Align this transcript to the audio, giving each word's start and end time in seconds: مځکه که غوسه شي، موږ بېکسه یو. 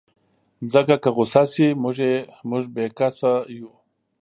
مځکه 0.63 0.95
که 1.03 1.09
غوسه 1.15 1.43
شي، 1.53 1.67
موږ 2.49 2.63
بېکسه 2.75 3.31
یو. 3.57 3.69